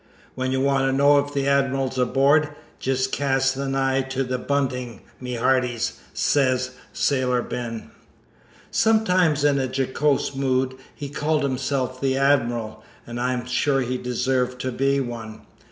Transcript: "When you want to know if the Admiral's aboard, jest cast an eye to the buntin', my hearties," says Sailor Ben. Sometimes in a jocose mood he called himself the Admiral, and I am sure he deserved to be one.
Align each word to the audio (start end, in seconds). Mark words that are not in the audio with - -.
"When 0.33 0.51
you 0.51 0.59
want 0.61 0.85
to 0.85 0.91
know 0.91 1.19
if 1.19 1.31
the 1.31 1.47
Admiral's 1.47 1.99
aboard, 1.99 2.49
jest 2.79 3.11
cast 3.11 3.55
an 3.57 3.75
eye 3.75 4.01
to 4.01 4.23
the 4.23 4.39
buntin', 4.39 5.01
my 5.19 5.33
hearties," 5.35 5.99
says 6.11 6.71
Sailor 6.91 7.43
Ben. 7.43 7.91
Sometimes 8.71 9.43
in 9.43 9.59
a 9.59 9.67
jocose 9.67 10.33
mood 10.33 10.73
he 10.95 11.07
called 11.07 11.43
himself 11.43 12.01
the 12.01 12.17
Admiral, 12.17 12.83
and 13.05 13.19
I 13.21 13.31
am 13.33 13.45
sure 13.45 13.81
he 13.81 13.99
deserved 13.99 14.59
to 14.61 14.71
be 14.71 14.99
one. 14.99 15.41